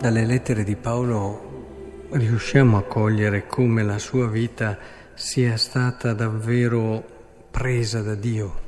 [0.00, 4.78] dalle lettere di Paolo riusciamo a cogliere come la sua vita
[5.12, 7.04] sia stata davvero
[7.50, 8.60] presa da Dio.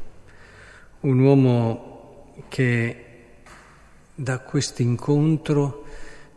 [1.01, 3.05] Un uomo che
[4.15, 5.87] da questo incontro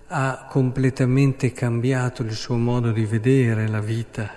[0.07, 4.31] ha completamente cambiato il suo modo di vedere la vita,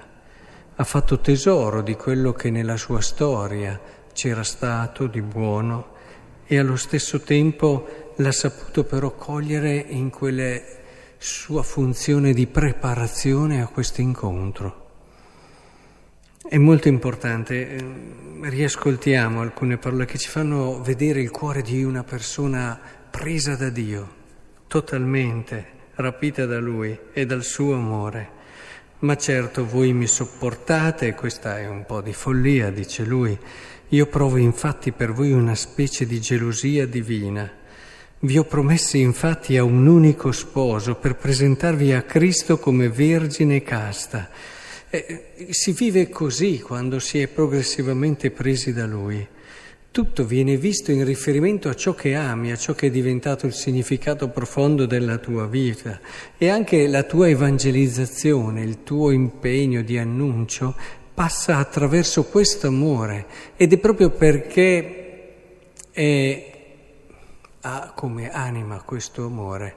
[0.75, 3.81] ha fatto tesoro di quello che nella sua storia
[4.13, 5.95] c'era stato di buono
[6.47, 10.59] e allo stesso tempo l'ha saputo però cogliere in quella
[11.19, 14.87] sua funzione di preparazione a questo incontro.
[16.49, 17.85] È molto importante, eh,
[18.43, 22.79] riascoltiamo alcune parole che ci fanno vedere il cuore di una persona
[23.11, 24.15] presa da Dio,
[24.67, 28.37] totalmente rapita da Lui e dal suo amore.
[29.01, 33.39] Ma certo voi mi sopportate, questa è un po' di follia, dice lui,
[33.91, 37.67] io provo infatti per voi una specie di gelosia divina.
[38.21, 44.29] Vi ho promessi infatti a un unico sposo per presentarvi a Cristo come vergine casta.
[44.91, 49.25] Eh, si vive così quando si è progressivamente presi da Lui.
[49.93, 53.55] Tutto viene visto in riferimento a ciò che ami, a ciò che è diventato il
[53.55, 56.01] significato profondo della tua vita
[56.37, 60.75] e anche la tua evangelizzazione, il tuo impegno di annuncio
[61.15, 64.95] passa attraverso questo amore ed è proprio perché
[65.93, 66.58] è,
[67.63, 69.77] ha come anima questo amore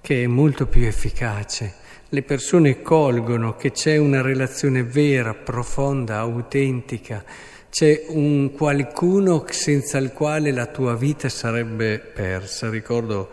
[0.00, 1.74] che è molto più efficace.
[2.08, 7.24] Le persone colgono che c'è una relazione vera, profonda, autentica,
[7.70, 12.68] c'è un qualcuno senza il quale la tua vita sarebbe persa.
[12.68, 13.30] Ricordo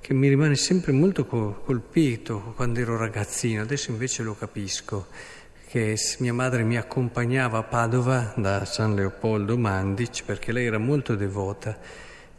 [0.00, 5.06] che mi rimane sempre molto colpito quando ero ragazzino, adesso invece lo capisco
[5.66, 11.16] che mia madre mi accompagnava a Padova da San Leopoldo Mandic perché lei era molto
[11.16, 11.76] devota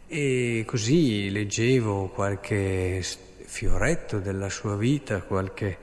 [0.08, 3.02] e così leggevo qualche
[3.44, 5.78] fioretto della sua vita, qualche...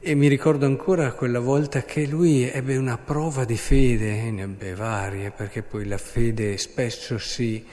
[0.00, 4.74] e mi ricordo ancora quella volta che lui ebbe una prova di fede, ne ebbe
[4.74, 7.64] varie, perché poi la fede spesso si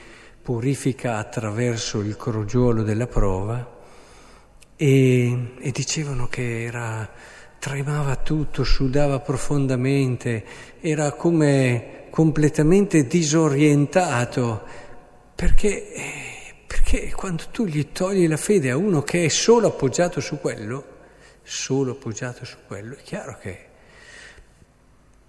[0.42, 3.74] purifica attraverso il crogiolo della prova
[4.76, 7.10] e, e dicevano che era
[7.58, 10.44] tremava tutto, sudava profondamente,
[10.80, 14.62] era come completamente disorientato,
[15.36, 20.40] perché, perché quando tu gli togli la fede a uno che è solo appoggiato su
[20.40, 20.94] quello,
[21.42, 23.66] solo appoggiato su quello, è chiaro che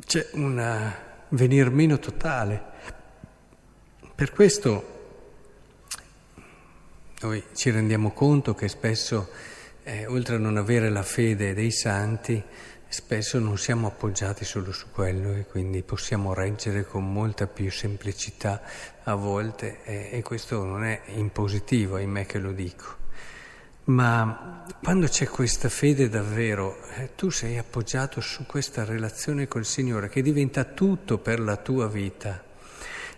[0.05, 0.93] c'è un
[1.29, 2.63] venir meno totale.
[4.15, 4.95] Per questo
[7.19, 9.29] noi ci rendiamo conto che spesso
[9.83, 12.41] eh, oltre a non avere la fede dei santi,
[12.89, 18.61] spesso non siamo appoggiati solo su quello e quindi possiamo reggere con molta più semplicità
[19.03, 22.95] a volte eh, e questo non è impositivo, ahimè che lo dico.
[23.85, 30.09] Ma quando c'è questa fede davvero, eh, tu sei appoggiato su questa relazione col Signore
[30.09, 32.43] che diventa tutto per la tua vita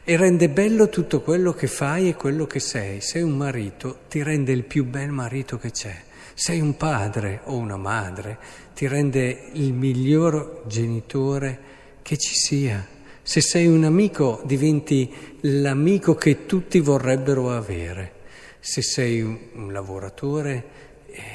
[0.04, 3.02] e rende bello tutto quello che fai e quello che sei.
[3.02, 6.08] Sei un marito, ti rende il più bel marito che c'è.
[6.34, 8.38] Sei un padre o una madre,
[8.74, 11.60] ti rende il miglior genitore
[12.02, 12.86] che ci sia.
[13.22, 18.14] Se sei un amico diventi l'amico che tutti vorrebbero avere.
[18.60, 20.88] Se sei un lavoratore,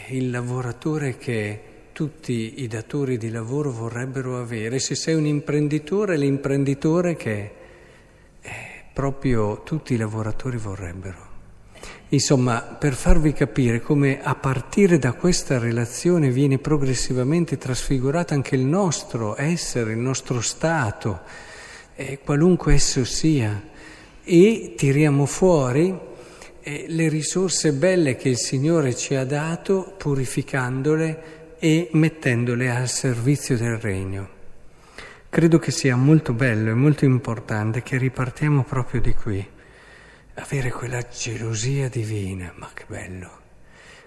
[0.09, 1.61] il lavoratore che
[1.93, 4.81] tutti i datori di lavoro vorrebbero avere.
[4.81, 7.53] Se sei un imprenditore, l'imprenditore che
[8.41, 8.53] eh,
[8.93, 11.34] proprio tutti i lavoratori vorrebbero.
[12.11, 18.65] Insomma, per farvi capire come a partire da questa relazione viene progressivamente trasfigurato anche il
[18.65, 21.23] nostro essere, il nostro stato,
[21.97, 23.61] eh, qualunque esso sia,
[24.23, 25.99] e tiriamo fuori
[26.61, 33.57] eh, le risorse belle che il Signore ci ha dato, purificandole e mettendole al servizio
[33.57, 34.29] del Regno.
[35.31, 39.53] Credo che sia molto bello e molto importante che ripartiamo proprio di qui
[40.35, 43.41] avere quella gelosia divina, ma che bello,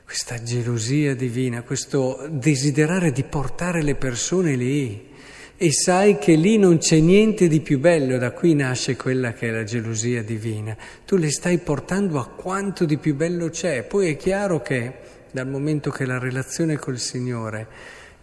[0.03, 5.15] questa gelosia divina, questo desiderare di portare le persone lì.
[5.59, 9.47] E sai che lì non c'è niente di più bello, da qui nasce quella che
[9.47, 14.11] è la gelosia divina, tu le stai portando a quanto di più bello c'è, poi
[14.11, 14.93] è chiaro che
[15.31, 17.67] dal momento che la relazione col Signore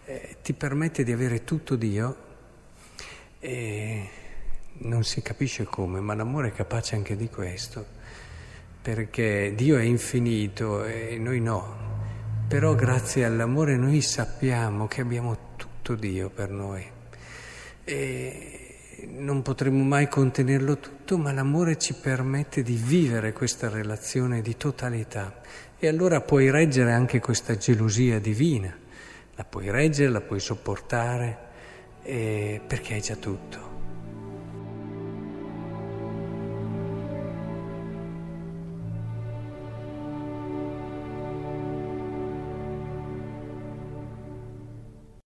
[0.05, 2.15] eh, ti permette di avere tutto Dio,
[3.39, 4.09] eh,
[4.85, 7.85] non si capisce come, ma l'amore è capace anche di questo,
[8.81, 11.83] perché Dio è infinito e noi no.
[12.47, 16.85] Però grazie all'amore noi sappiamo che abbiamo tutto Dio per noi.
[17.83, 18.65] E
[19.07, 25.41] non potremo mai contenerlo tutto, ma l'amore ci permette di vivere questa relazione di totalità
[25.77, 28.75] e allora puoi reggere anche questa gelosia divina,
[29.35, 31.37] la puoi reggere, la puoi sopportare,
[32.03, 33.74] eh, perché hai già tutto.